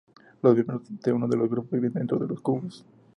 [0.41, 2.83] Los miembros de uno de los grupos viven dentro de los cubos.